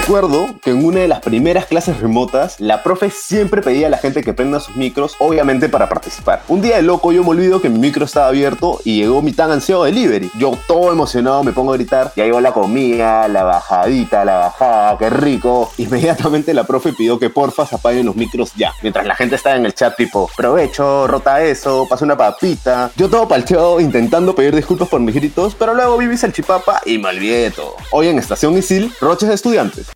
[0.00, 3.98] Recuerdo que en una de las primeras clases remotas, la profe siempre pedía a la
[3.98, 6.42] gente que prenda sus micros, obviamente para participar.
[6.48, 9.32] Un día de loco yo me olvido que mi micro estaba abierto y llegó mi
[9.32, 10.30] tan ansiado delivery.
[10.38, 14.96] Yo todo emocionado me pongo a gritar, ya llegó la comida, la bajadita, la bajada,
[14.98, 15.72] qué rico.
[15.76, 18.72] Inmediatamente la profe pidió que porfa se apaguen los micros ya.
[18.82, 22.92] Mientras la gente estaba en el chat tipo, provecho, rota eso, pasa una papita.
[22.96, 26.98] Yo todo palteado intentando pedir disculpas por mis gritos, pero luego vi mi salchipapa y
[26.98, 27.74] me olvidé todo.
[27.90, 29.87] Hoy en Estación Isil, roches de estudiantes.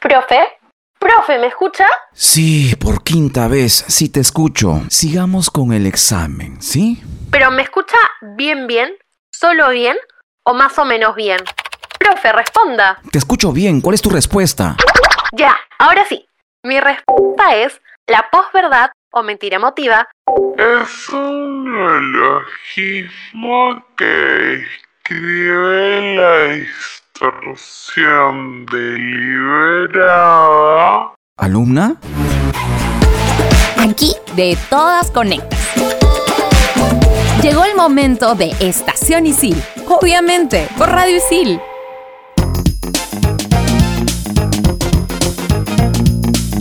[0.00, 0.38] ¿Profe?
[0.98, 1.86] ¿Profe, me escucha?
[2.12, 4.82] Sí, por quinta vez, sí te escucho.
[4.90, 7.00] Sigamos con el examen, ¿sí?
[7.30, 7.96] ¿Pero me escucha
[8.36, 8.90] bien, bien?
[9.32, 9.96] ¿Solo bien?
[10.44, 11.38] ¿O más o menos bien?
[11.98, 13.00] Profe, responda.
[13.12, 14.76] Te escucho bien, ¿cuál es tu respuesta?
[15.32, 16.26] Ya, ahora sí.
[16.64, 20.08] Mi respuesta es la posverdad o mentira emotiva
[20.56, 26.54] Es un neologismo que describe la
[28.70, 29.98] deliberada
[31.36, 31.96] ¿Alumna?
[33.76, 35.58] Aquí de todas conectas.
[37.42, 39.60] Llegó el momento de Estación Isil.
[39.86, 41.60] Obviamente, por Radio Isil.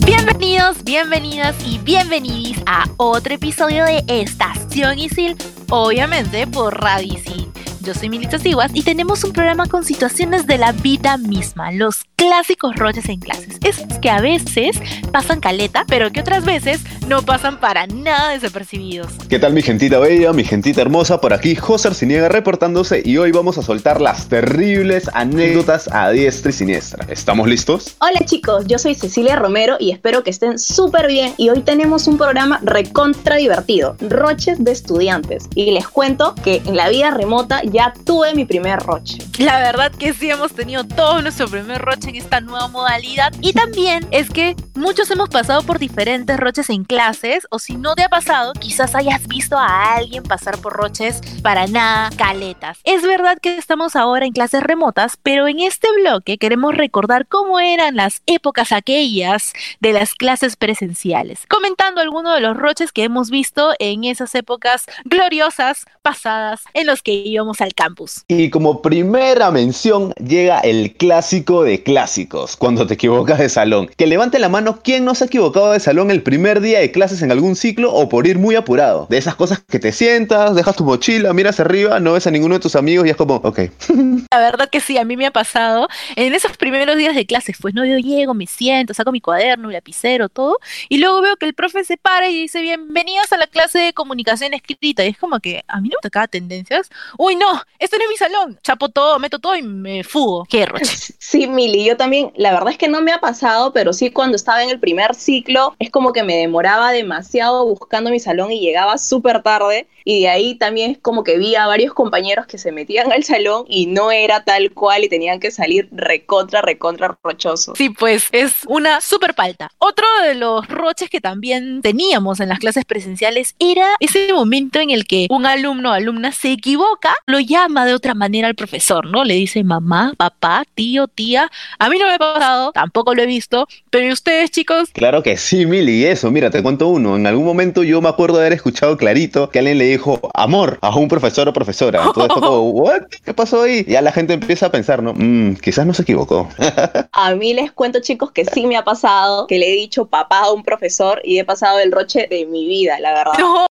[0.05, 5.35] Bienvenidos, bienvenidas y bienvenidis a otro episodio de Estación Isil,
[5.69, 7.51] obviamente por Radio Isil.
[7.87, 12.03] Yo soy Milita Siguas y tenemos un programa con situaciones de la vida misma, los
[12.17, 13.59] clásicos roches en clases.
[13.63, 14.77] Esos que a veces
[15.13, 19.07] pasan caleta, pero que otras veces no pasan para nada desapercibidos.
[19.29, 21.21] ¿Qué tal mi gentita bella, mi gentita hermosa?
[21.21, 26.49] Por aquí José Arciniega reportándose y hoy vamos a soltar las terribles anécdotas a diestra
[26.49, 27.05] y siniestra.
[27.07, 27.95] ¿Estamos listos?
[28.01, 32.07] Hola chicos, yo soy Cecilia Romero y espero que estén súper bien y hoy tenemos
[32.07, 35.47] un programa recontra divertido, Roches de Estudiantes.
[35.55, 39.17] Y les cuento que en la vida remota ya tuve mi primer roche.
[39.37, 43.53] La verdad que sí hemos tenido todo nuestro primer roche en esta nueva modalidad y
[43.53, 48.03] también es que muchos hemos pasado por diferentes roches en clases o si no te
[48.03, 52.79] ha pasado, quizás hayas visto a alguien pasar por roches para nada caletas.
[52.83, 57.59] Es verdad que estamos ahora en clases remotas, pero en este bloque queremos recordar cómo
[57.59, 63.29] eran las épocas aquellas de las clases presenciales, comentando algunos de los roches que hemos
[63.29, 68.23] visto en esas épocas gloriosas pasadas en los que íbamos al campus.
[68.27, 73.89] Y como primera mención llega el clásico de clásicos, cuando te equivocas de salón.
[73.95, 76.91] Que levante la mano quién no se ha equivocado de salón el primer día de
[76.91, 79.07] clases en algún ciclo o por ir muy apurado.
[79.09, 82.55] De esas cosas que te sientas, dejas tu mochila, miras arriba, no ves a ninguno
[82.55, 83.59] de tus amigos y es como, ok.
[84.31, 87.57] La verdad que sí, a mí me ha pasado en esos primeros días de clases,
[87.59, 90.57] pues no, yo llego, me siento, saco mi cuaderno, mi lapicero, todo,
[90.89, 93.93] y luego veo que el profe se para y dice, bienvenidos a la clase de
[93.93, 97.97] comunicación escrita, y es como que a mí no me tocaba tendencias, uy no, esto
[97.97, 101.13] no es mi salón, chapo todo, meto todo y me fugo, qué roche.
[101.19, 104.35] Sí, Mili, yo también, la verdad es que no me ha pasado, pero sí cuando
[104.35, 108.59] estaba en el primer ciclo, es como que me demoraba demasiado buscando mi salón y
[108.59, 109.87] llegaba súper tarde.
[110.03, 113.25] Y de ahí también es como que vi a varios compañeros que se metían al
[113.25, 117.73] salón y no era tal cual y tenían que salir recontra, recontra rochoso.
[117.75, 119.69] Sí, pues es una super palta.
[119.79, 124.91] Otro de los roches que también teníamos en las clases presenciales era ese momento en
[124.91, 129.05] el que un alumno o alumna se equivoca, lo llama de otra manera al profesor,
[129.07, 129.23] ¿no?
[129.23, 131.49] Le dice mamá, papá, tío, tía.
[131.79, 134.89] A mí no me ha pasado, tampoco lo he visto, pero ¿y ustedes, chicos?
[134.93, 137.15] Claro que sí, Mili, eso, mira, te cuento uno.
[137.15, 140.77] En algún momento yo me acuerdo de haber escuchado clarito que alguien le dijo amor
[140.81, 142.03] a un profesor o profesora.
[142.05, 143.01] Entonces fue como, ¿what?
[143.23, 143.83] ¿Qué pasó ahí?
[143.87, 145.13] Y ya la gente empieza a pensar, ¿no?
[145.15, 146.49] "Mm, quizás no se equivocó.
[147.11, 150.39] A mí les cuento, chicos, que sí me ha pasado, que le he dicho papá
[150.41, 153.33] a un profesor y he pasado el roche de mi vida, la verdad.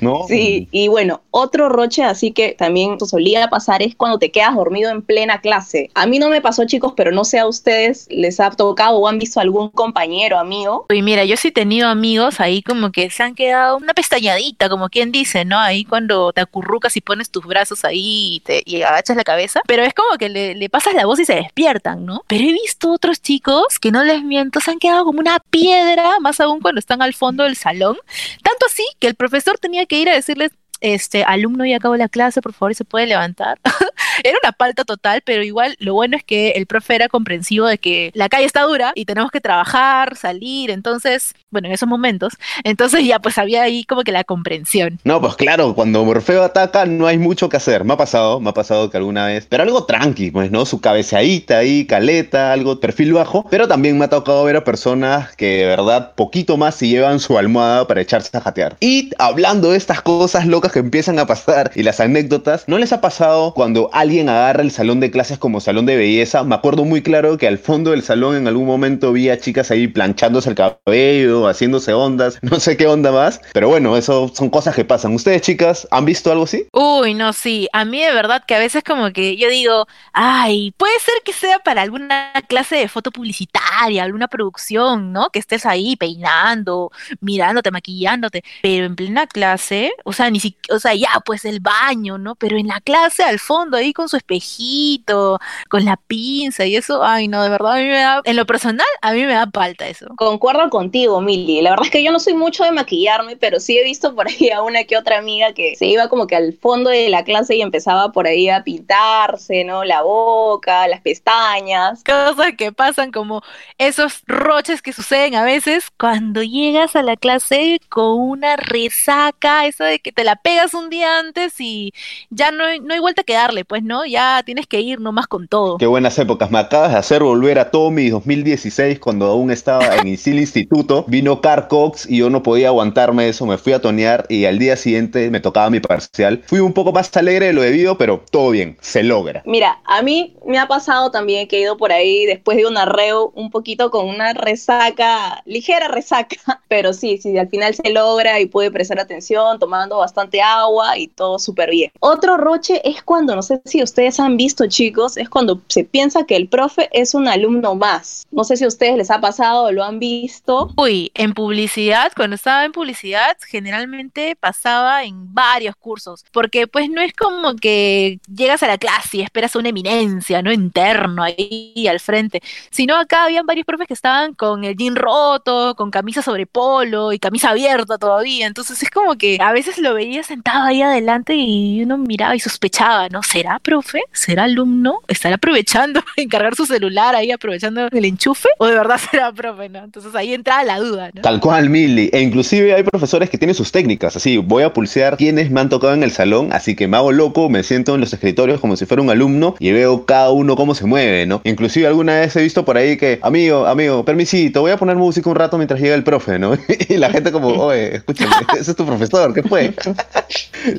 [0.00, 0.20] No.
[0.20, 0.26] ¿No?
[0.26, 4.90] Sí, y bueno, otro roche así que también solía pasar es cuando te quedas dormido
[4.90, 5.90] en plena clase.
[5.94, 9.08] A mí no me pasó, chicos, pero no sé a ustedes, les ha tocado o
[9.08, 10.86] han visto algún compañero, amigo.
[10.88, 14.68] Y mira, yo sí he tenido amigos ahí como que se han quedado una pestañadita,
[14.68, 15.58] como quien dice, ¿no?
[15.58, 19.94] Ahí cuando te acurrucas y pones tus brazos ahí y, agachas la cabeza, pero es
[19.94, 22.22] como que le, le pasas la voz y se despiertan, ¿no?
[22.26, 26.18] Pero he visto otros chicos que no les miento, se han quedado como una piedra,
[26.20, 27.96] más aún cuando están al fondo del salón,
[28.42, 30.52] tanto así que el profesor tenía que ir a decirles,
[30.82, 33.58] este alumno ya acabó la clase, por favor, se puede levantar.
[34.24, 37.78] era una palta total, pero igual lo bueno es que el profe era comprensivo de
[37.78, 42.34] que la calle está dura y tenemos que trabajar, salir, entonces, bueno, en esos momentos,
[42.64, 44.98] entonces ya pues había ahí como que la comprensión.
[45.04, 47.84] No, pues claro, cuando Morfeo ataca no hay mucho que hacer.
[47.84, 50.66] Me ha pasado, me ha pasado que alguna vez, pero algo tranqui, pues, ¿no?
[50.66, 55.34] Su cabeceadita ahí, caleta, algo perfil bajo, pero también me ha tocado ver a personas
[55.36, 58.76] que de verdad poquito más se llevan su almohada para echarse a jatear.
[58.80, 62.92] Y hablando de estas cosas locas que empiezan a pasar y las anécdotas, ¿no les
[62.92, 66.44] ha pasado cuando alguien agarra el salón de clases como salón de belleza?
[66.44, 69.70] Me acuerdo muy claro que al fondo del salón en algún momento vi a chicas
[69.70, 74.50] ahí planchándose el cabello, haciéndose ondas, no sé qué onda más, pero bueno, eso son
[74.50, 75.14] cosas que pasan.
[75.14, 76.66] ¿Ustedes chicas han visto algo así?
[76.72, 80.72] Uy, no, sí, a mí de verdad que a veces como que yo digo, ay,
[80.76, 85.30] puede ser que sea para alguna clase de foto publicitaria, alguna producción, ¿no?
[85.30, 90.78] Que estés ahí peinando, mirándote, maquillándote, pero en plena clase, o sea, ni siquiera, o
[90.78, 92.34] sea, ya, pues el baño, ¿no?
[92.34, 97.02] Pero en la clase al fondo, ahí con su espejito, con la pinza y eso,
[97.02, 99.48] ay, no, de verdad, a mí me da, en lo personal, a mí me da
[99.52, 100.06] falta eso.
[100.16, 101.60] Concuerdo contigo, Mili.
[101.62, 104.28] La verdad es que yo no soy mucho de maquillarme, pero sí he visto por
[104.28, 107.24] ahí a una que otra amiga que se iba como que al fondo de la
[107.24, 109.84] clase y empezaba por ahí a pintarse, ¿no?
[109.84, 112.02] La boca, las pestañas.
[112.04, 113.42] Cosas que pasan como
[113.78, 119.84] esos roches que suceden a veces cuando llegas a la clase con una resaca, eso
[119.84, 121.92] de que te la pegas un día antes y
[122.30, 124.04] ya no hay, no hay vuelta que darle, pues, ¿no?
[124.04, 125.78] Ya tienes que ir nomás con todo.
[125.78, 126.50] Qué buenas épocas.
[126.50, 131.04] Me acabas de hacer volver a todo mi 2016 cuando aún estaba en Isil Instituto.
[131.08, 133.46] Vino Car Cox y yo no podía aguantarme eso.
[133.46, 136.42] Me fui a tonear y al día siguiente me tocaba mi parcial.
[136.46, 139.42] Fui un poco más alegre de lo debido, pero todo bien, se logra.
[139.44, 142.76] Mira, a mí me ha pasado también que he ido por ahí después de un
[142.76, 146.36] arreo un poquito con una resaca, ligera resaca,
[146.68, 151.08] pero sí, sí, al final se logra y pude prestar atención, tomando bastante agua y
[151.08, 151.90] todo súper bien.
[152.00, 156.26] Otro roche es cuando, no sé si ustedes han visto chicos, es cuando se piensa
[156.26, 158.26] que el profe es un alumno más.
[158.30, 160.70] No sé si a ustedes les ha pasado o lo han visto.
[160.76, 167.00] Uy, en publicidad, cuando estaba en publicidad, generalmente pasaba en varios cursos, porque pues no
[167.00, 170.52] es como que llegas a la clase y esperas una eminencia, ¿no?
[170.52, 175.74] Interno ahí al frente, sino acá habían varios profes que estaban con el jean roto,
[175.76, 179.94] con camisa sobre polo y camisa abierta todavía, entonces es como que a veces lo
[179.94, 183.22] veía sentado ahí adelante y uno miraba y sospechaba, ¿no?
[183.22, 184.00] ¿Será profe?
[184.12, 185.00] ¿Será alumno?
[185.08, 188.48] ¿Estará aprovechando en cargar su celular ahí, aprovechando el enchufe?
[188.58, 189.84] ¿O de verdad será profe, no?
[189.84, 191.22] Entonces ahí entra la duda, ¿no?
[191.22, 192.10] Tal cual, Milly.
[192.12, 194.16] E inclusive hay profesores que tienen sus técnicas.
[194.16, 197.12] Así, voy a pulsear quiénes me han tocado en el salón, así que me hago
[197.12, 200.56] loco, me siento en los escritorios como si fuera un alumno y veo cada uno
[200.56, 201.40] cómo se mueve, ¿no?
[201.44, 205.30] Inclusive alguna vez he visto por ahí que, amigo, amigo, permisito, voy a poner música
[205.30, 206.56] un rato mientras llega el profe, ¿no?
[206.88, 209.74] y la gente como, oye, escúchame, ese es tu profesor, ¿qué fue?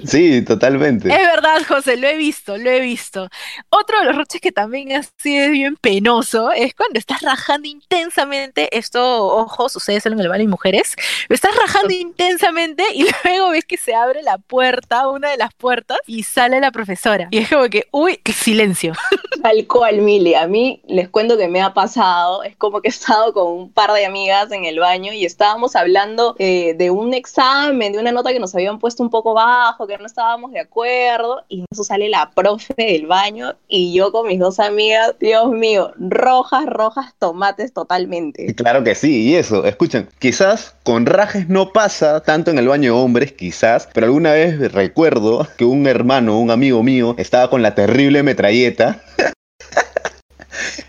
[0.06, 1.10] sí, totalmente.
[1.10, 3.28] Es verdad, José, lo he visto, lo he visto.
[3.70, 8.76] Otro de los roches que también ha sido bien penoso es cuando estás rajando intensamente,
[8.78, 10.96] esto, ojo, sucede solo en el baño y mujeres,
[11.30, 15.98] estás rajando intensamente y luego ves que se abre la puerta, una de las puertas,
[16.08, 17.28] y sale la profesora.
[17.32, 18.94] Y es como que, uy, silencio.
[19.42, 20.36] Tal cual, Mili.
[20.36, 22.44] A mí les cuento que me ha pasado.
[22.44, 25.76] Es como que he estado con un par de amigas en el baño y estábamos
[25.76, 29.88] hablando eh, de un examen, de una nota que nos habían puesto un poco bajo,
[29.88, 31.44] que no estábamos de acuerdo.
[31.50, 35.92] Y eso sale la profe del baño y yo con mis dos amigas, Dios mío,
[35.98, 38.54] rojas, rojas, tomates totalmente.
[38.56, 42.94] Claro que sí, y eso, escuchen, quizás con rajes no pasa tanto en el baño
[42.94, 47.62] de hombres, quizás, pero alguna vez recuerdo que un hermano, un amigo mío, estaba con
[47.62, 49.02] la terrible metralleta.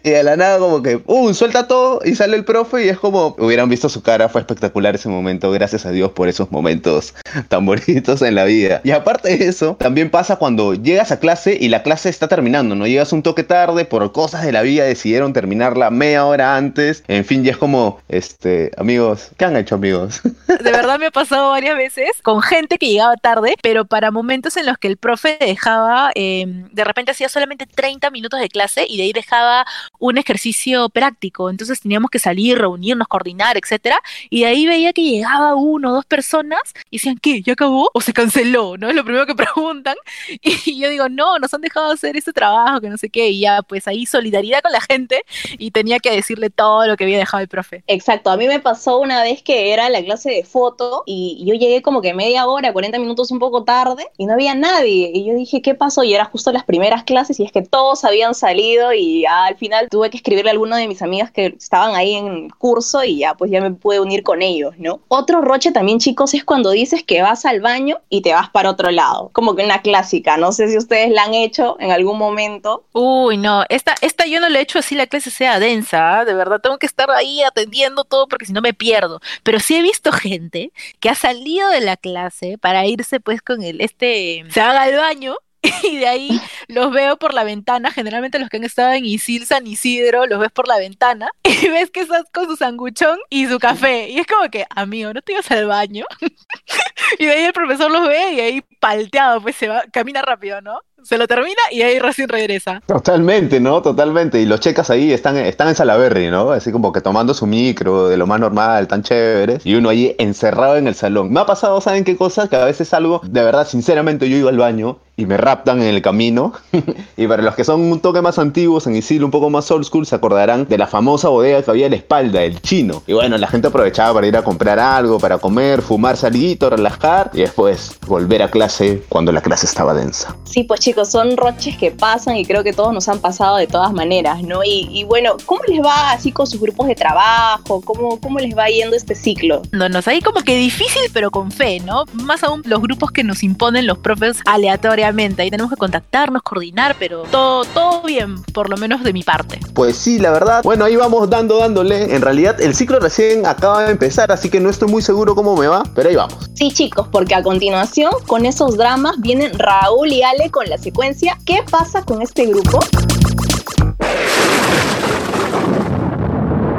[0.03, 1.33] Y de la nada como que, ¡uh!
[1.35, 4.95] Suelta todo y sale el profe y es como, hubieran visto su cara, fue espectacular
[4.95, 7.15] ese momento, gracias a Dios por esos momentos
[7.49, 8.81] tan bonitos en la vida.
[8.85, 12.75] Y aparte de eso, también pasa cuando llegas a clase y la clase está terminando,
[12.75, 12.87] ¿no?
[12.87, 17.25] Llegas un toque tarde, por cosas de la vida decidieron terminarla media hora antes, en
[17.25, 20.21] fin, ya es como, este, amigos, ¿qué han hecho amigos?
[20.47, 24.57] De verdad me ha pasado varias veces con gente que llegaba tarde, pero para momentos
[24.57, 28.87] en los que el profe dejaba, eh, de repente hacía solamente 30 minutos de clase
[28.89, 29.64] y de ahí dejaba
[29.99, 31.51] un ejercicio práctico.
[31.51, 34.01] Entonces teníamos que salir, reunirnos, coordinar, etcétera.
[34.31, 37.43] Y de ahí veía que llegaba uno o dos personas y decían, ¿qué?
[37.43, 37.91] ¿Ya acabó?
[37.95, 38.77] ¿O se canceló?
[38.77, 38.89] ¿No?
[38.89, 39.97] Es lo primero que preguntan.
[40.41, 43.29] Y yo digo, no, nos han dejado hacer ese trabajo, que no sé qué.
[43.29, 45.25] Y ya, pues ahí solidaridad con la gente
[45.59, 47.83] y tenía que decirle todo lo que había dejado el profe.
[47.87, 51.55] Exacto, a mí me pasó una vez que era la clase de foto y yo
[51.55, 55.11] llegué como que media hora, 40 minutos un poco tarde y no había nadie.
[55.15, 56.05] Y yo dije, ¿qué pasó?
[56.05, 59.89] Y era justo las primeras clases y es que todos habían salido y al final
[59.91, 63.35] tuve que escribirle a alguno de mis amigas que estaban ahí en curso y ya,
[63.35, 65.01] pues ya me pude unir con ellos, ¿no?
[65.09, 68.71] Otro roche también, chicos, es cuando dices que vas al baño y te vas para
[68.71, 69.31] otro lado.
[69.33, 72.85] Como que una clásica, no sé si ustedes la han hecho en algún momento.
[72.93, 76.25] Uy, no, esta, esta yo no le he hecho así la clase sea densa, ¿ah?
[76.25, 79.21] de verdad tengo que estar ahí atendiendo todo porque si no me pierdo.
[79.43, 83.63] Pero sí he visto gente que ha salido de la clase para irse pues con
[83.63, 85.37] el este, se haga al baño
[85.83, 87.91] y de ahí los veo por la ventana.
[87.91, 91.69] Generalmente los que han estado en Isil, San Isidro, los ves por la ventana y
[91.69, 94.09] ves que estás con su sanguchón y su café.
[94.11, 96.05] Y es como que, amigo, ¿no te ibas al baño?
[97.19, 100.61] y de ahí el profesor los ve y ahí palteado, pues se va, camina rápido,
[100.61, 100.81] ¿no?
[101.05, 102.81] Se lo termina y ahí recién regresa.
[102.87, 103.83] Totalmente, ¿no?
[103.83, 104.41] Totalmente.
[104.41, 106.51] Y los checas ahí están, están en Salaberry, ¿no?
[106.51, 109.65] Así como que tomando su micro de lo más normal, tan chéveres.
[109.67, 111.31] Y uno ahí encerrado en el salón.
[111.31, 112.49] Me ha pasado, ¿saben qué cosa?
[112.49, 115.95] Que a veces algo, de verdad, sinceramente, yo iba al baño y me raptan en
[115.95, 116.53] el camino.
[117.17, 119.85] y para los que son un toque más antiguos, en Isil, un poco más old
[119.85, 123.03] school, se acordarán de la famosa bodega que había a la espalda, el chino.
[123.07, 127.31] Y bueno, la gente aprovechaba para ir a comprar algo, para comer, fumar salito, relajar
[127.33, 130.37] y después volver a clase cuando la clase estaba densa.
[130.45, 133.67] Sí, pues chicos, son roches que pasan y creo que todos nos han pasado de
[133.67, 134.63] todas maneras, ¿no?
[134.65, 137.81] Y, y bueno, ¿cómo les va así con sus grupos de trabajo?
[137.81, 139.63] ¿Cómo, ¿Cómo les va yendo este ciclo?
[139.73, 142.05] No, nos ahí como que difícil, pero con fe, ¿no?
[142.13, 145.43] Más aún los grupos que nos imponen los profes aleatoriamente.
[145.43, 149.61] Ahí tenemos que contactarnos, coordinar, pero todo, todo bien, por lo menos de mi parte.
[149.75, 150.63] Pues sí, la verdad.
[150.63, 152.15] Bueno, ahí vamos dando, dándole.
[152.15, 155.57] En realidad, el ciclo recién acaba de empezar, así que no estoy muy seguro cómo
[155.57, 156.51] me va, pero ahí vamos.
[156.55, 161.39] Sí, chicos, porque a continuación, con esos dramas, vienen Raúl y Ale con la secuencia
[161.47, 162.79] ¿Qué pasa con este grupo?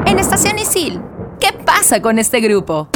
[0.06, 1.02] En Estación Isil,
[1.40, 2.88] ¿qué pasa con este grupo?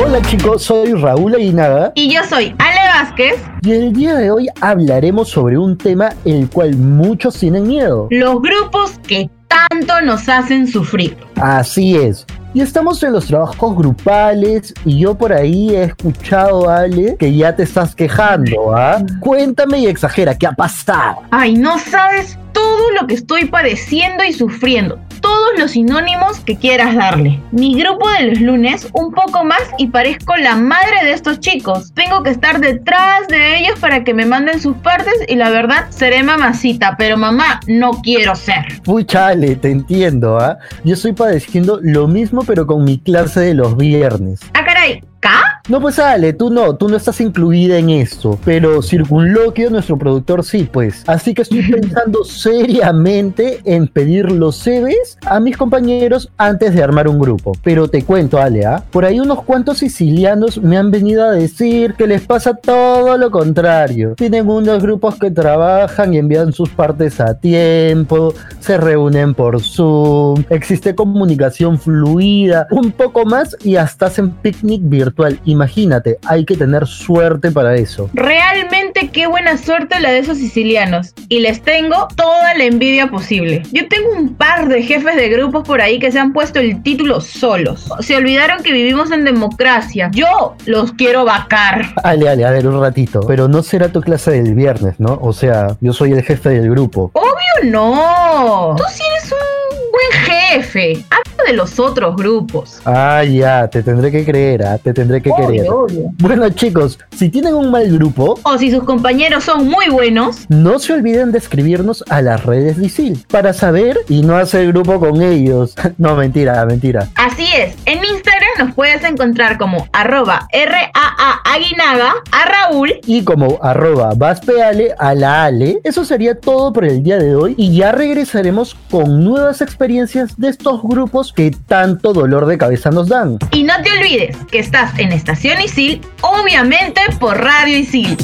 [0.00, 3.34] Hola chicos, soy Raúl Aguinaga Y yo soy Ale Vázquez.
[3.62, 8.06] y el día de hoy hablaremos sobre un tema el cual muchos tienen miedo.
[8.10, 11.16] Los grupos que tanto nos hacen sufrir.
[11.34, 12.24] Así es.
[12.52, 17.54] Y estamos en los trabajos grupales y yo por ahí he escuchado, Ale, que ya
[17.54, 19.00] te estás quejando, ¿ah?
[19.20, 21.22] Cuéntame y exagera, ¿qué ha pasado?
[21.30, 24.98] Ay, no sabes todo lo que estoy padeciendo y sufriendo.
[25.20, 27.40] Todos los sinónimos que quieras darle.
[27.52, 31.92] Mi grupo de los lunes, un poco más y parezco la madre de estos chicos.
[31.94, 35.86] Tengo que estar detrás de ellos para que me manden sus partes y la verdad
[35.90, 38.80] seré mamacita, pero mamá no quiero ser.
[38.82, 40.58] Pucha, Ale, te entiendo, ¿ah?
[40.84, 44.40] Yo estoy padeciendo lo mismo pero con mi clase de los viernes.
[44.54, 45.59] Ah, caray, ¿K?
[45.70, 48.36] No, pues Ale, tú no, tú no estás incluida en esto.
[48.44, 51.04] Pero Circunloquio, nuestro productor, sí, pues.
[51.06, 57.06] Así que estoy pensando seriamente en pedir los CVs a mis compañeros antes de armar
[57.06, 57.52] un grupo.
[57.62, 58.82] Pero te cuento, Ale, ¿ah?
[58.90, 63.30] Por ahí unos cuantos sicilianos me han venido a decir que les pasa todo lo
[63.30, 64.14] contrario.
[64.16, 70.42] Tienen unos grupos que trabajan y envían sus partes a tiempo, se reúnen por Zoom,
[70.50, 75.38] existe comunicación fluida, un poco más y hasta hacen picnic virtual.
[75.60, 78.08] Imagínate, hay que tener suerte para eso.
[78.14, 81.12] Realmente qué buena suerte la de esos sicilianos.
[81.28, 83.62] Y les tengo toda la envidia posible.
[83.72, 86.82] Yo tengo un par de jefes de grupos por ahí que se han puesto el
[86.82, 87.90] título solos.
[88.00, 90.10] Se olvidaron que vivimos en democracia.
[90.14, 91.92] Yo los quiero vacar.
[92.04, 93.20] Ale, ale, a ver un ratito.
[93.28, 95.18] Pero no será tu clase del viernes, ¿no?
[95.20, 97.10] O sea, yo soy el jefe del grupo.
[97.12, 98.76] Obvio no.
[98.78, 100.29] Tú sí eres un buen jefe.
[100.54, 102.80] Hablo de los otros grupos.
[102.84, 104.78] Ah, ya, te tendré que creer, ¿ah?
[104.78, 105.70] te tendré que Obvio, querer.
[105.70, 106.02] obvio.
[106.18, 110.46] Bueno, chicos, si tienen un mal grupo, O si sus compañeros son muy buenos.
[110.48, 114.66] no se olviden de escribirnos a las redes de ISIL para saber y no hacer
[114.68, 115.74] grupo con ellos.
[115.98, 117.08] no, mentira, mentira.
[117.14, 118.29] Así es, en Instagram
[118.60, 122.92] nos puedes encontrar como arroba RAA Aguinaga a Raúl.
[123.06, 127.54] Y como arroba vaspeale a la Ale, eso sería todo por el día de hoy
[127.56, 133.08] y ya regresaremos con nuevas experiencias de estos grupos que tanto dolor de cabeza nos
[133.08, 133.38] dan.
[133.52, 138.16] Y no te olvides que estás en Estación Isil, obviamente por Radio Isil.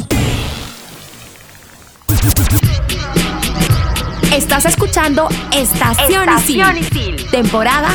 [4.34, 7.14] Estás escuchando Estación, Estación Isil.
[7.14, 7.30] Isil.
[7.30, 7.88] Temporada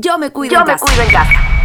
[0.00, 0.84] Yo me cuido Yo en me casa.
[0.84, 1.59] cuido en casa.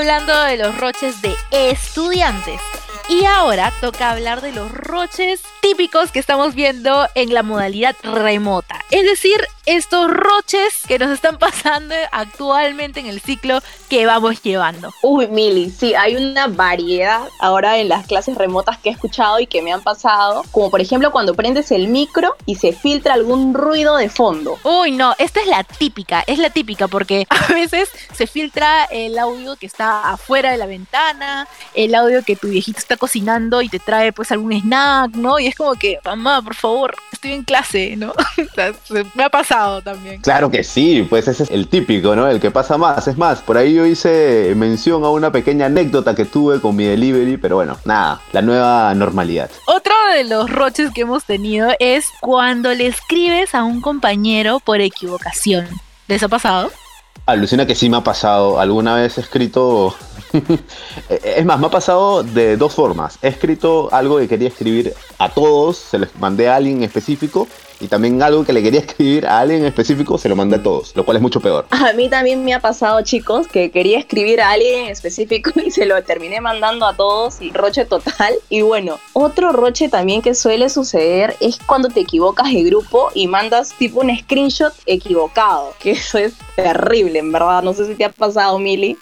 [0.00, 2.58] Hablando de los roches de estudiantes.
[3.10, 8.82] Y ahora toca hablar de los roches típicos que estamos viendo en la modalidad remota.
[8.90, 14.92] Es decir, estos roches que nos están pasando actualmente en el ciclo que vamos llevando.
[15.02, 19.46] Uy, Mili, sí, hay una variedad ahora en las clases remotas que he escuchado y
[19.46, 23.54] que me han pasado, como por ejemplo cuando prendes el micro y se filtra algún
[23.54, 24.58] ruido de fondo.
[24.64, 29.18] Uy, no, esta es la típica, es la típica porque a veces se filtra el
[29.18, 33.68] audio que está afuera de la ventana, el audio que tu viejito está cocinando y
[33.68, 35.38] te trae pues algún snack, ¿no?
[35.38, 38.12] Y es como que, mamá, por favor, estoy en clase, ¿no?
[38.50, 40.20] O sea, se- me ha pasado también.
[40.20, 42.28] Claro que sí, pues ese es el típico, ¿no?
[42.28, 43.06] El que pasa más.
[43.08, 46.84] Es más, por ahí yo hice mención a una pequeña anécdota que tuve con mi
[46.84, 49.50] delivery, pero bueno, nada, la nueva normalidad.
[49.66, 54.80] Otro de los roches que hemos tenido es cuando le escribes a un compañero por
[54.80, 55.66] equivocación.
[56.08, 56.70] ¿Les ha pasado?
[57.26, 58.58] Alucina que sí me ha pasado.
[58.58, 59.94] Alguna vez he escrito.
[61.08, 63.18] es más, me ha pasado de dos formas.
[63.22, 67.48] He escrito algo que quería escribir a todos, se les mandé a alguien específico.
[67.82, 70.94] Y también algo que le quería escribir a alguien específico, se lo mandé a todos,
[70.94, 71.66] lo cual es mucho peor.
[71.70, 75.70] A mí también me ha pasado, chicos, que quería escribir a alguien en específico y
[75.70, 78.34] se lo terminé mandando a todos roche total.
[78.50, 83.26] Y bueno, otro roche también que suele suceder es cuando te equivocas de grupo y
[83.26, 87.62] mandas tipo un screenshot equivocado, que eso es terrible, en verdad.
[87.62, 88.98] No sé si te ha pasado, Mili.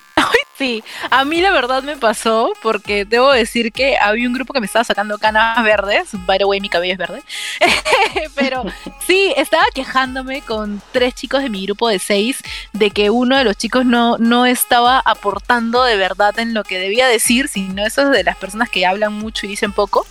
[0.58, 4.58] Sí, a mí la verdad me pasó porque debo decir que había un grupo que
[4.58, 6.08] me estaba sacando canas verdes.
[6.26, 7.22] By the way, mi cabello es verde.
[8.34, 8.64] Pero
[9.06, 13.44] sí, estaba quejándome con tres chicos de mi grupo de seis de que uno de
[13.44, 18.10] los chicos no, no estaba aportando de verdad en lo que debía decir, sino esos
[18.10, 20.06] de las personas que hablan mucho y dicen poco.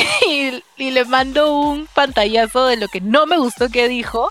[0.78, 4.30] Y, le mando un pantallazo de lo que no me gustó que dijo.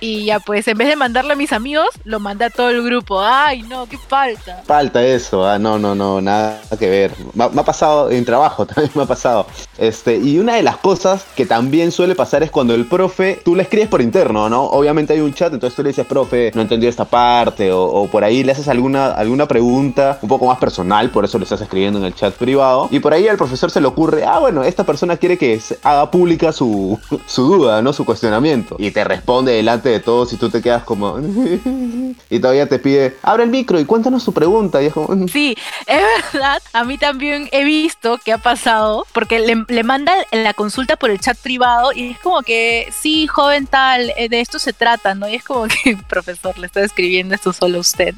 [0.00, 2.82] Y ya pues, en vez de mandarle a mis amigos, lo mandé a todo el
[2.82, 3.22] grupo.
[3.22, 4.62] Ay, no, qué falta.
[4.66, 7.14] Falta eso, ah, no, no, no, nada que ver.
[7.32, 9.46] Me, ha pasado en trabajo, también me ha pasado.
[9.78, 13.54] Este, y una de las cosas que también suele pasar es cuando el profe, tú
[13.54, 14.64] le escribes por interno, ¿no?
[14.64, 18.08] Obviamente hay un chat, entonces tú le dices, profe, no entendí esta parte, o, o
[18.08, 21.62] por ahí le haces alguna, alguna pregunta un poco más personal, por eso le estás
[21.62, 22.88] escribiendo en el chat privado.
[22.90, 26.10] Y por ahí al profesor se le ocurre, ah, bueno, esta persona quiere que haga
[26.10, 27.92] pública su, su duda, ¿no?
[27.92, 28.76] Su cuestionamiento.
[28.78, 31.18] Y te responde delante de todos y tú te quedas como...
[32.30, 34.82] y todavía te pide, abre el micro y cuéntanos su pregunta.
[34.82, 35.08] Y es como...
[35.28, 36.02] Sí, es
[36.32, 36.62] verdad.
[36.72, 41.10] A mí también he visto que ha pasado, porque le, le manda la consulta por
[41.10, 45.14] el chat privado y es como que, sí, joven tal, eh, de esto se trata,
[45.14, 45.28] ¿no?
[45.28, 48.14] Y es como que, profesor, le está escribiendo esto solo a usted.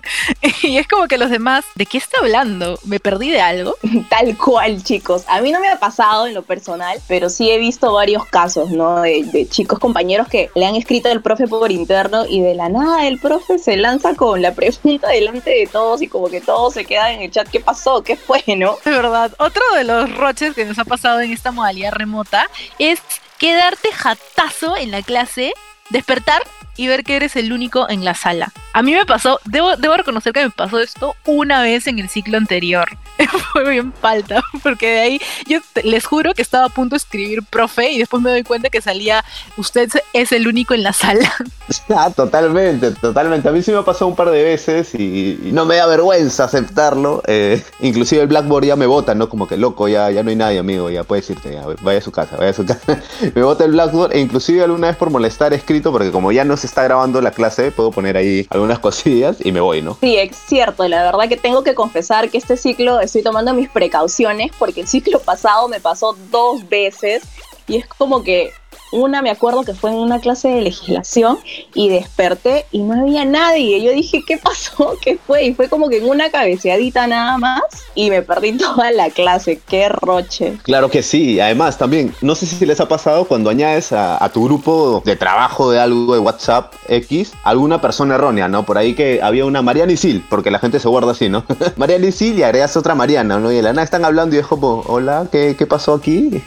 [0.63, 2.79] Y es como que los demás, ¿de qué está hablando?
[2.85, 3.77] ¿Me perdí de algo?
[4.09, 5.25] Tal cual, chicos.
[5.27, 6.70] A mí no me ha pasado en lo personal,
[7.07, 9.01] pero sí he visto varios casos, ¿no?
[9.03, 12.69] De, de chicos compañeros que le han escrito al profe por interno y de la
[12.69, 16.75] nada el profe se lanza con la pregunta delante de todos y como que todos
[16.75, 17.49] se quedan en el chat.
[17.49, 18.03] ¿Qué pasó?
[18.03, 18.77] ¿Qué fue, no?
[18.85, 22.49] De verdad, otro de los roches que nos ha pasado en esta modalidad remota
[22.79, 23.01] es
[23.39, 25.53] quedarte jatazo en la clase,
[25.89, 26.43] despertar
[26.77, 28.53] y ver que eres el único en la sala.
[28.73, 32.09] A mí me pasó, debo, debo reconocer que me pasó esto una vez en el
[32.09, 32.89] ciclo anterior.
[33.53, 37.43] Fue bien falta, porque de ahí yo les juro que estaba a punto de escribir
[37.43, 39.25] profe y después me doy cuenta que salía
[39.57, 41.33] usted es el único en la sala.
[41.89, 43.49] Ah, totalmente, totalmente.
[43.49, 46.45] A mí sí me ha pasado un par de veces y, no me da vergüenza
[46.45, 47.23] aceptarlo.
[47.27, 49.29] Eh, inclusive el Blackboard ya me bota, ¿no?
[49.29, 52.03] Como que loco, ya, ya no hay nadie, amigo, ya puedes irte, ya, vaya a
[52.03, 53.01] su casa, vaya a su casa.
[53.35, 56.57] me bota el Blackboard e inclusive alguna vez por molestar escrito, porque como ya no
[56.61, 59.97] se está grabando la clase, puedo poner ahí algunas cosillas y me voy, ¿no?
[60.01, 60.87] Sí, es cierto.
[60.87, 64.89] La verdad que tengo que confesar que este ciclo estoy tomando mis precauciones porque el
[64.89, 67.23] ciclo pasado me pasó dos veces
[67.67, 68.53] y es como que
[68.93, 71.39] una me acuerdo que fue en una clase de legislación
[71.75, 73.79] y desperté y no había nadie.
[73.79, 74.97] Y yo dije, ¿qué pasó?
[75.03, 75.45] ¿Qué fue?
[75.45, 77.63] Y fue como que en una cabeceadita nada más
[77.95, 79.61] y me perdí toda la clase.
[79.69, 80.59] ¡Qué roche!
[80.63, 84.45] Claro que sí, además también, no sé si les ha pasado cuando añades a, tu
[84.45, 88.65] grupo de trabajo de algo de WhatsApp X, alguna persona errónea, ¿no?
[88.65, 91.45] Por ahí que había una Mariana Isil, porque la gente se guarda así, ¿no?
[91.77, 93.51] Mariana Isil y agregas otra Mariana, ¿no?
[93.51, 96.43] Y la nada están hablando y es como, hola, ¿qué, qué pasó aquí?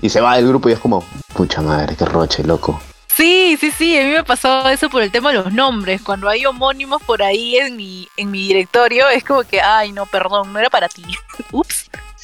[0.00, 2.80] Y se va del grupo y es como, pucha madre, qué roche, loco.
[3.18, 6.00] Sí, sí, sí, a mí me pasó eso por el tema de los nombres.
[6.02, 10.06] Cuando hay homónimos por ahí en mi, en mi directorio, es como que, ay, no,
[10.06, 11.02] perdón, no era para ti.
[11.52, 11.77] Ups.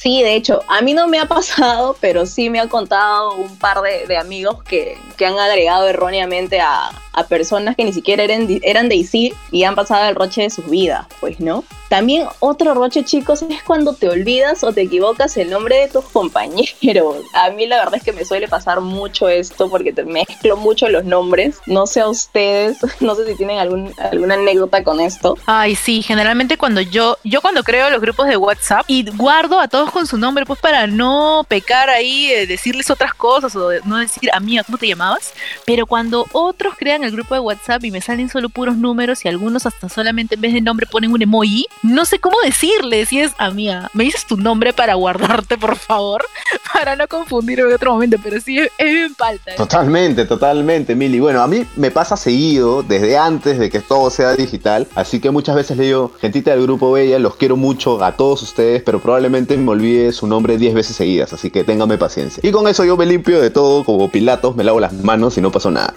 [0.05, 3.57] Sí, de hecho, a mí no me ha pasado, pero sí me han contado un
[3.57, 8.47] par de, amigos que, que han agregado erróneamente a, a personas que ni siquiera eran,
[8.61, 11.63] eran de ISIL y han pasado el roche de sus vidas, pues, ¿no?
[11.87, 16.03] También otro roche, chicos, es cuando te olvidas o te equivocas el nombre de tus
[16.05, 17.17] compañeros.
[17.33, 20.89] A mí la verdad es que me suele pasar mucho esto porque te mezclo mucho
[20.89, 21.59] los nombres.
[21.67, 25.37] No sé a ustedes, no sé si tienen algún, alguna anécdota con esto.
[25.45, 29.67] Ay, sí, generalmente cuando yo, yo cuando creo los grupos de WhatsApp y guardo a
[29.67, 33.95] todos con su nombre, pues para no pecar ahí, eh, decirles otras cosas o no
[33.95, 35.33] decir, amiga, ¿cómo te llamabas?
[35.65, 39.29] Pero cuando otros crean el grupo de WhatsApp y me salen solo puros números y
[39.29, 43.21] algunos hasta solamente en vez de nombre ponen un emoji, no sé cómo decirles si
[43.21, 46.25] es, amiga, ¿me dices tu nombre para guardarte, por favor?
[46.73, 49.51] Para no confundirme en otro momento, pero sí, es, es bien falta.
[49.51, 49.55] ¿eh?
[49.55, 51.21] Totalmente, totalmente, Mili.
[51.21, 55.31] Bueno, a mí me pasa seguido, desde antes de que todo sea digital, así que
[55.31, 58.99] muchas veces le digo, gentita del grupo Bella, los quiero mucho a todos ustedes, pero
[58.99, 62.41] probablemente me olvide su nombre 10 veces seguidas, así que téngame paciencia.
[62.43, 65.41] Y con eso yo me limpio de todo, como Pilatos, me lavo las manos y
[65.41, 65.93] no pasó nada.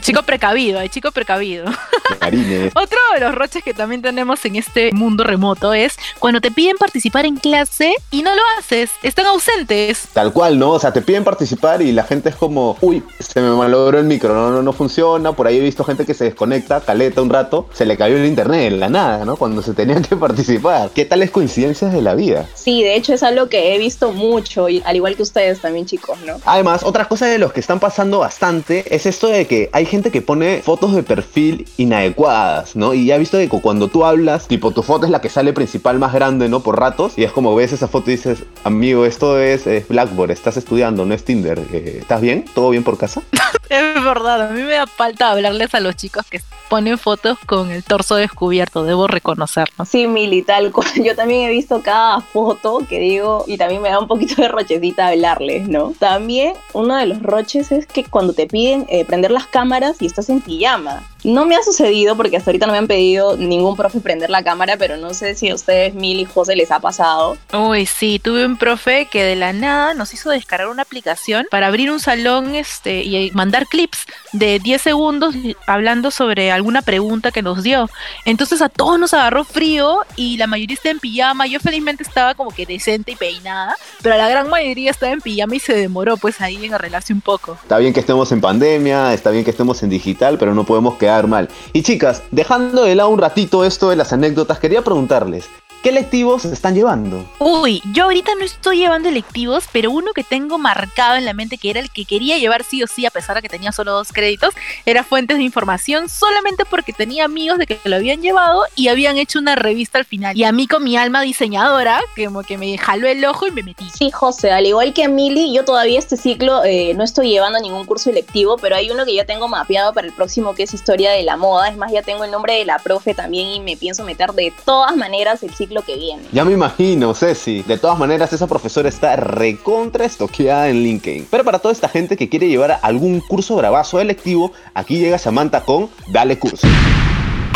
[0.00, 1.64] Chico precavido, eh, chico precavido.
[2.20, 2.72] Marines.
[2.74, 6.76] Otro de los roches que también tenemos en este mundo remoto es cuando te piden
[6.76, 10.08] participar en clase y no lo haces, están ausentes.
[10.12, 10.72] Tal cual, ¿no?
[10.72, 14.06] O sea, te piden participar y la gente es como, uy, se me malogró el
[14.06, 15.32] micro, no, no, no funciona.
[15.32, 18.26] Por ahí he visto gente que se desconecta, caleta un rato, se le cayó el
[18.26, 19.36] internet en la nada, ¿no?
[19.36, 20.90] Cuando se tenían que participar.
[20.94, 22.48] ¿Qué tales coincidencias de la vida?
[22.54, 25.86] Sí, de hecho es algo que he visto mucho, y al igual que ustedes también,
[25.86, 26.40] chicos, ¿no?
[26.44, 30.10] Además, otra cosa de los que están pasando bastante es esto de que hay gente
[30.10, 32.94] que pone fotos de perfil inadecuadas, ¿no?
[32.94, 35.28] Y ya he visto que cu- cuando tú hablas, tipo, tu foto es la que
[35.28, 36.60] sale principal más grande, ¿no?
[36.60, 40.30] Por ratos, y es como ves esa foto y dices, amigo, esto es, es Blackboard,
[40.32, 41.60] estás estudiando, no es Tinder.
[41.72, 42.44] Eh, ¿Estás bien?
[42.54, 43.22] ¿Todo bien por casa?
[43.68, 47.70] Es verdad, a mí me da falta hablarles a los chicos que ponen fotos con
[47.70, 49.86] el torso descubierto, debo reconocerlo.
[49.86, 50.88] Sí, Mili, tal cual.
[51.02, 54.48] Yo también he visto cada foto que digo y también me da un poquito de
[54.48, 55.92] rochecita hablarles, ¿no?
[55.98, 60.06] También uno de los roches es que cuando te piden eh, prender las cámaras y
[60.06, 61.08] estás en pijama.
[61.24, 64.42] No me ha sucedido porque hasta ahorita no me han pedido ningún profe prender la
[64.42, 67.36] cámara, pero no sé si a ustedes, Mili y José, les ha pasado.
[67.52, 71.68] Uy, sí, tuve un profe que de la nada nos hizo descargar una aplicación para
[71.68, 75.34] abrir un salón este, y mandar clips de 10 segundos
[75.66, 77.88] hablando sobre alguna pregunta que nos dio.
[78.24, 81.46] Entonces a todos nos agarró frío y la mayoría está en pijama.
[81.46, 85.54] Yo felizmente estaba como que decente y peinada, pero la gran mayoría estaba en pijama
[85.54, 87.56] y se demoró pues ahí en arreglarse un poco.
[87.62, 90.96] Está bien que estemos en pandemia, está bien que estemos en digital, pero no podemos
[90.96, 91.48] quedar mal.
[91.72, 95.48] Y chicas, dejando de lado un ratito esto de las anécdotas, quería preguntarles,
[95.82, 97.24] ¿qué lectivos se están llevando?
[97.40, 101.58] Uy, yo ahorita no estoy llevando electivos, pero uno que tengo marcado en la mente
[101.58, 103.92] que era el que quería llevar sí o sí, a pesar de que tenía solo
[103.92, 104.54] dos créditos,
[104.86, 109.18] era fuentes de información solamente porque tenía amigos de que lo habían llevado y habían
[109.18, 110.36] hecho una revista al final.
[110.36, 113.64] Y a mí con mi alma diseñadora, como que me jaló el ojo y me
[113.64, 113.90] metí.
[113.90, 117.86] Sí, José, al igual que Mili, yo todavía este ciclo eh, no estoy llevando ningún
[117.86, 121.01] curso electivo, pero hay uno que ya tengo mapeado para el próximo que es historia
[121.10, 121.68] de la moda.
[121.68, 124.52] Es más, ya tengo el nombre de la profe también y me pienso meter de
[124.64, 126.22] todas maneras el ciclo que viene.
[126.32, 127.62] Ya me imagino, Ceci.
[127.62, 131.28] De todas maneras, esa profesora está recontra estoqueada en LinkedIn.
[131.30, 135.62] Pero para toda esta gente que quiere llevar algún curso bravazo electivo, aquí llega Samantha
[135.62, 136.66] con Dale Curso.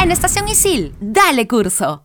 [0.03, 2.05] En Estación Isil, dale curso.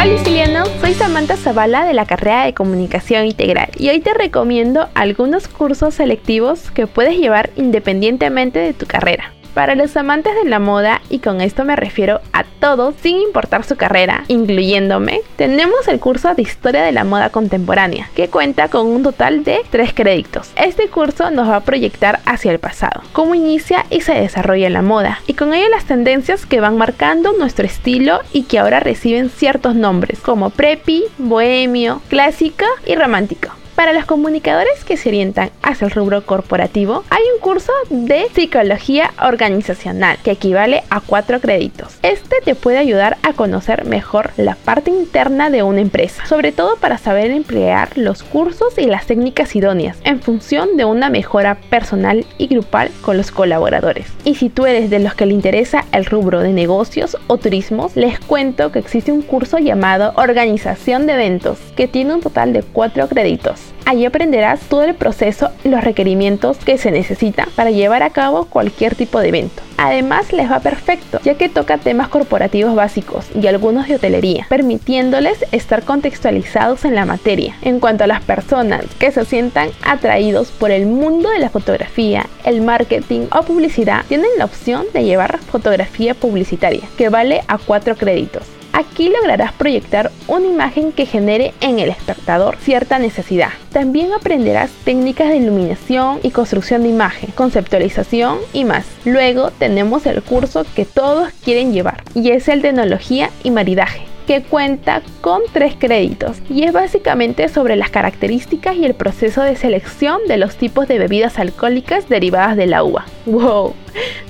[0.00, 4.88] Hola Siciliano, soy Samantha Zavala de la carrera de Comunicación Integral y hoy te recomiendo
[4.94, 9.32] algunos cursos selectivos que puedes llevar independientemente de tu carrera.
[9.54, 13.64] Para los amantes de la moda, y con esto me refiero a todos sin importar
[13.64, 18.86] su carrera, incluyéndome, tenemos el curso de Historia de la Moda Contemporánea, que cuenta con
[18.86, 20.52] un total de 3 créditos.
[20.54, 24.82] Este curso nos va a proyectar hacia el pasado, cómo inicia y se desarrolla la
[24.82, 29.28] moda, y con ello las tendencias que van marcando nuestro estilo y que ahora reciben
[29.28, 33.48] ciertos nombres, como preppy, bohemio, clásico y romántico.
[33.78, 39.12] Para los comunicadores que se orientan hacia el rubro corporativo, hay un curso de psicología
[39.22, 41.96] organizacional que equivale a 4 créditos.
[42.02, 46.74] Este te puede ayudar a conocer mejor la parte interna de una empresa, sobre todo
[46.74, 52.26] para saber emplear los cursos y las técnicas idóneas en función de una mejora personal
[52.36, 54.08] y grupal con los colaboradores.
[54.24, 57.94] Y si tú eres de los que le interesa el rubro de negocios o turismos,
[57.94, 62.64] les cuento que existe un curso llamado Organización de Eventos que tiene un total de
[62.64, 63.67] 4 créditos.
[63.84, 68.44] Allí aprenderás todo el proceso y los requerimientos que se necesitan para llevar a cabo
[68.44, 69.62] cualquier tipo de evento.
[69.78, 75.44] Además les va perfecto, ya que toca temas corporativos básicos y algunos de hotelería, permitiéndoles
[75.52, 77.54] estar contextualizados en la materia.
[77.62, 82.26] En cuanto a las personas que se sientan atraídos por el mundo de la fotografía,
[82.44, 87.96] el marketing o publicidad, tienen la opción de llevar fotografía publicitaria, que vale a 4
[87.96, 88.57] créditos.
[88.72, 93.50] Aquí lograrás proyectar una imagen que genere en el espectador cierta necesidad.
[93.72, 98.86] También aprenderás técnicas de iluminación y construcción de imagen, conceptualización y más.
[99.04, 104.17] Luego tenemos el curso que todos quieren llevar y es el de enología y maridaje.
[104.28, 109.56] Que cuenta con tres créditos y es básicamente sobre las características y el proceso de
[109.56, 113.06] selección de los tipos de bebidas alcohólicas derivadas de la uva.
[113.24, 113.74] ¡Wow!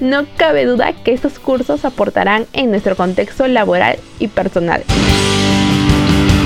[0.00, 4.84] No cabe duda que estos cursos aportarán en nuestro contexto laboral y personal.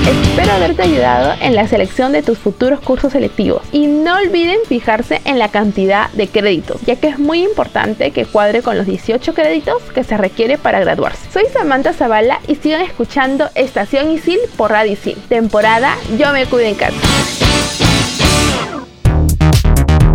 [0.05, 5.21] Espero haberte ayudado en la selección de tus futuros cursos selectivos y no olviden fijarse
[5.23, 9.33] en la cantidad de créditos, ya que es muy importante que cuadre con los 18
[9.33, 11.31] créditos que se requiere para graduarse.
[11.31, 15.15] Soy Samantha Zavala y sigan escuchando Estación Isil por Radio Isil.
[15.29, 16.97] Temporada Yo me cuido en casa.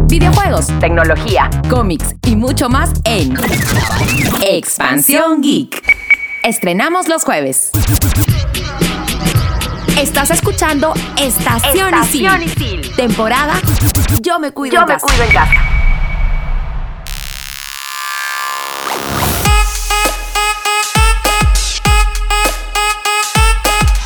[0.08, 3.34] Videojuegos, tecnología, cómics y mucho más en
[4.42, 5.82] Expansión Geek.
[6.44, 7.70] Estrenamos los jueves.
[9.98, 12.80] Estás escuchando Estación, Estación Isil.
[12.80, 12.94] Isil.
[12.94, 13.60] Temporada
[14.20, 15.06] Yo me cuido Yo en me casa.
[15.08, 15.54] cuido en casa.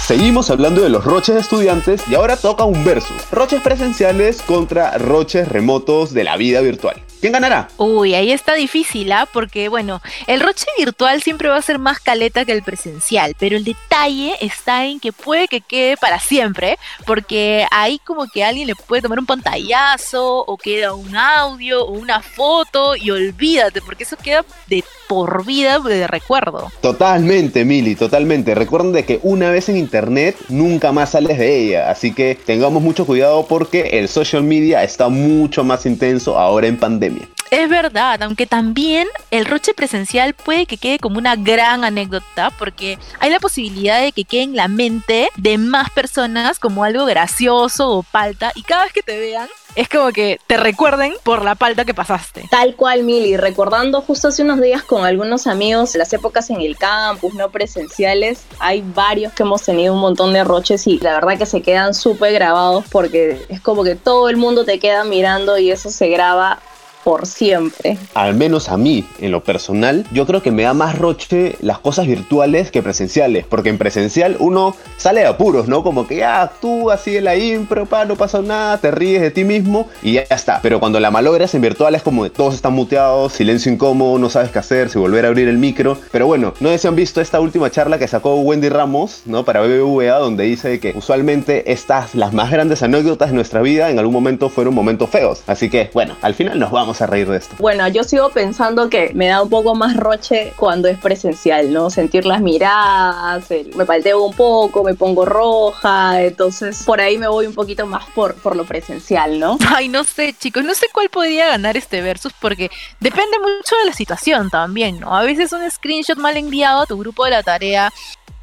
[0.07, 3.31] Seguimos hablando de los roches de estudiantes y ahora toca un versus.
[3.31, 7.03] Roches presenciales contra roches remotos de la vida virtual.
[7.23, 7.69] ¿Quién ganará?
[7.77, 9.29] Uy, ahí está difícil, ¿ah?
[9.33, 13.57] Porque, bueno, el roche virtual siempre va a ser más caleta que el presencial, pero
[13.57, 18.67] el detalle está en que puede que quede para siempre, porque ahí como que alguien
[18.67, 24.03] le puede tomar un pantallazo, o queda un audio, o una foto, y olvídate, porque
[24.03, 26.73] eso queda de por vida de recuerdo.
[26.81, 28.55] Totalmente, Mili, totalmente.
[28.55, 32.83] Recuerden de que una vez en internet nunca más sales de ella, así que tengamos
[32.83, 37.12] mucho cuidado porque el social media está mucho más intenso ahora en pandemia.
[37.53, 42.99] Es verdad, aunque también el roche presencial puede que quede como una gran anécdota, porque
[43.21, 47.91] hay la posibilidad de que quede en la mente de más personas como algo gracioso
[47.91, 51.55] o palta, y cada vez que te vean, es como que te recuerden por la
[51.55, 52.49] palta que pasaste.
[52.51, 56.79] Tal cual, Mili, recordando justo hace unos días con algunos amigos las épocas en el
[56.79, 61.37] campus, no presenciales, hay varios que hemos tenido un montón de roches y la verdad
[61.37, 65.59] que se quedan súper grabados porque es como que todo el mundo te queda mirando
[65.59, 66.59] y eso se graba
[67.05, 67.99] por siempre.
[68.15, 71.79] Al menos a mí, en lo personal, yo creo que me da más roche las
[71.79, 75.83] cosas virtuales que presenciales, porque en presencial uno sale de apuros, ¿no?
[75.83, 79.31] Como que ya actúa así en la impro, pa, no pasa nada, te ríes de
[79.31, 80.61] ti mismo y ya está.
[80.63, 84.31] Pero cuando la malogras en virtual es como de todos están muteados, silencio incómodo, no
[84.31, 85.99] sabes qué hacer, si volver a abrir el micro.
[86.11, 89.45] Pero bueno, no sé si han visto esta última charla que sacó Wendy Ramos, ¿no?
[89.45, 93.99] Para BBVA, donde dice que usualmente estas, las más grandes anécdotas de nuestra vida, en
[93.99, 95.43] algún momento fueron momentos feos.
[95.47, 97.55] Así que, bueno, al final nos vamos a reír de esto.
[97.59, 101.89] Bueno, yo sigo pensando que me da un poco más roche cuando es presencial, ¿no?
[101.91, 107.29] Sentir las miradas, el- me palteo un poco, me pongo roja, entonces por ahí me
[107.29, 109.59] voy un poquito más por, por lo presencial, ¿no?
[109.75, 113.87] Ay, no sé, chicos, no sé cuál podría ganar este versus porque depende mucho de
[113.87, 115.17] la situación también, ¿no?
[115.17, 117.93] A veces un screenshot mal enviado a tu grupo de la tarea,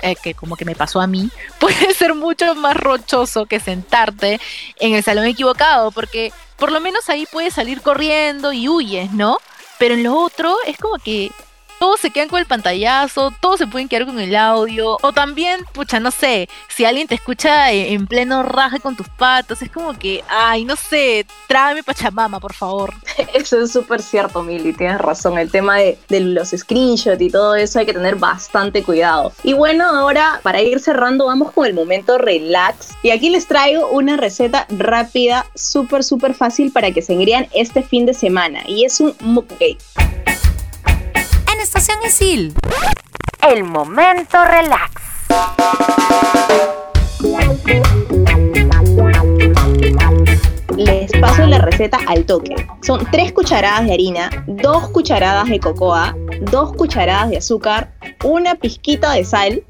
[0.01, 4.39] eh, que como que me pasó a mí, puede ser mucho más rochoso que sentarte
[4.79, 9.37] en el salón equivocado, porque por lo menos ahí puedes salir corriendo y huyes, ¿no?
[9.77, 11.31] Pero en lo otro es como que
[11.79, 15.61] todos se quedan con el pantallazo, todos se pueden quedar con el audio, o también,
[15.73, 19.71] pucha, no sé, si alguien te escucha en, en pleno raje con tus patos, es
[19.71, 22.93] como que, ay, no sé, tráeme Pachamama, por favor.
[23.33, 25.37] Eso es súper cierto, Mili, tienes razón.
[25.37, 29.31] El tema de, de los screenshots y todo eso hay que tener bastante cuidado.
[29.43, 32.89] Y bueno, ahora para ir cerrando, vamos con el momento relax.
[33.03, 37.83] Y aquí les traigo una receta rápida, súper, súper fácil para que se engrían este
[37.83, 38.61] fin de semana.
[38.67, 39.77] Y es un mukbang.
[41.59, 42.53] En Estación Isil.
[43.45, 44.91] El momento relax.
[50.77, 52.55] Les paso la receta al toque.
[52.81, 56.15] Son 3 cucharadas de harina, 2 cucharadas de cocoa,
[56.49, 57.91] 2 cucharadas de azúcar,
[58.23, 59.61] una pizquita de sal,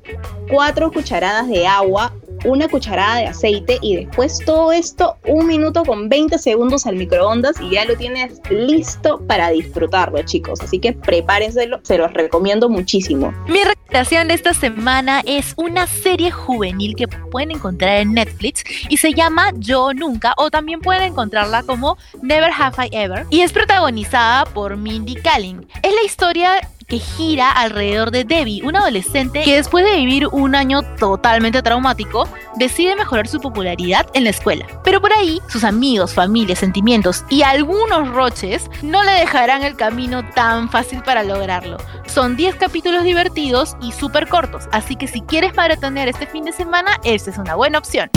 [0.52, 2.14] 4 cucharadas de agua,
[2.46, 7.56] una cucharada de aceite y después todo esto un minuto con 20 segundos al microondas
[7.62, 10.62] y ya lo tienes listo para disfrutarlo chicos.
[10.62, 13.34] Así que prepárenselo, se los recomiendo muchísimo.
[13.48, 18.98] Mi recomendación de esta semana es una serie juvenil que pueden encontrar en Netflix y
[18.98, 23.52] se llama Yo Nunca o también pueden encontrarla como Never Have I Ever y es
[23.52, 25.68] protagonizada por Mindy Kaling.
[25.84, 30.56] Es la historia que gira alrededor de Debbie, una adolescente que después de vivir un
[30.56, 34.66] año totalmente traumático, decide mejorar su popularidad en la escuela.
[34.84, 40.28] Pero por ahí, sus amigos, familia, sentimientos y algunos roches no le dejarán el camino
[40.32, 41.78] tan fácil para lograrlo.
[42.08, 46.52] Son 10 capítulos divertidos y súper cortos, así que si quieres maratonear este fin de
[46.52, 48.10] semana, esta es una buena opción.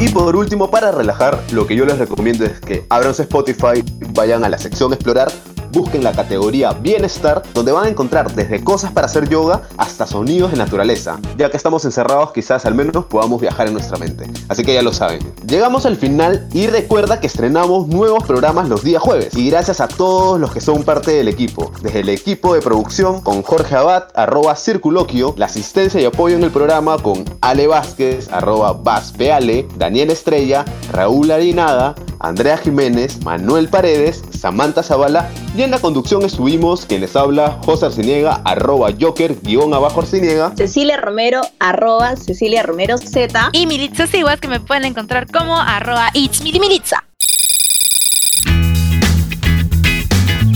[0.00, 3.84] Y por último, para relajar, lo que yo les recomiendo es que abran Spotify,
[4.20, 5.32] vayan a la sección explorar,
[5.72, 10.50] busquen la categoría Bienestar, donde van a encontrar desde cosas para hacer yoga hasta sonidos
[10.50, 11.18] de naturaleza.
[11.38, 14.30] Ya que estamos encerrados, quizás al menos podamos viajar en nuestra mente.
[14.48, 15.20] Así que ya lo saben.
[15.46, 19.34] Llegamos al final y recuerda que estrenamos nuevos programas los días jueves.
[19.34, 21.72] Y gracias a todos los que son parte del equipo.
[21.80, 26.44] Desde el equipo de producción con Jorge Abad, arroba Circuloquio, la asistencia y apoyo en
[26.44, 34.22] el programa con Ale Vázquez, arroba Vaspeale, Daniel Estrella, Raúl Arinada, Andrea Jiménez, Manuel Paredes,
[34.30, 39.72] Samantha Zavala y en la conducción estuvimos quien les habla José Arciniega, arroba Joker, guion
[39.72, 40.52] abajo Arciniega.
[40.54, 43.48] Cecilia Romero, arroba Cecilia Romero Z.
[43.52, 47.04] Y Militza Siguas que me pueden encontrar como arroba It's Militza.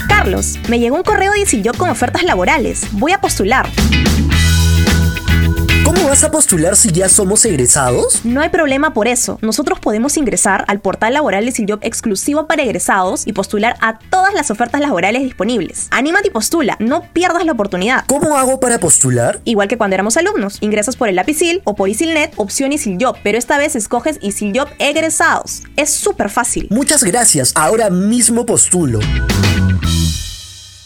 [0.07, 2.87] Carlos, me llegó un correo de Isiljob con ofertas laborales.
[2.93, 3.67] Voy a postular.
[5.85, 8.25] ¿Cómo vas a postular si ya somos egresados?
[8.25, 9.39] No hay problema por eso.
[9.43, 14.33] Nosotros podemos ingresar al portal laboral de Siljob exclusivo para egresados y postular a todas
[14.33, 15.89] las ofertas laborales disponibles.
[15.91, 18.07] Anímate y postula, no pierdas la oportunidad.
[18.07, 19.41] ¿Cómo hago para postular?
[19.45, 23.37] Igual que cuando éramos alumnos, ingresas por el Lapicil o por Isilnet, opción Isiljob, pero
[23.37, 25.65] esta vez escoges Isiljob egresados.
[25.77, 26.67] Es súper fácil.
[26.71, 29.01] Muchas gracias, ahora mismo postulo.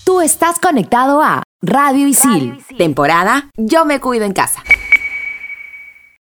[0.04, 4.60] Tú estás conectado a Radio Isil, temporada Yo me cuido en casa.